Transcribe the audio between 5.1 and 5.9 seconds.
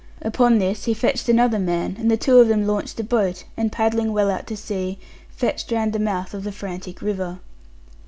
fetched